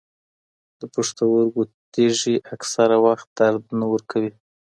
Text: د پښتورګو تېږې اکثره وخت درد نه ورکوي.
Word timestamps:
د 0.79 0.81
پښتورګو 0.93 1.61
تېږې 1.93 2.35
اکثره 2.53 2.97
وخت 3.05 3.27
درد 3.39 3.63
نه 3.79 3.85
ورکوي. 3.93 4.31